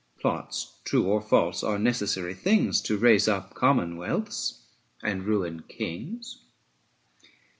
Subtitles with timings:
[0.19, 4.63] Plots true or false are necessary things, To raise up commonwealths
[5.03, 6.39] and ruin kings.